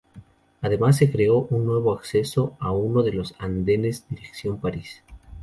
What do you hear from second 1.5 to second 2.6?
un nuevo acceso